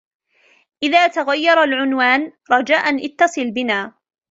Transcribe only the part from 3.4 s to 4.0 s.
بنا.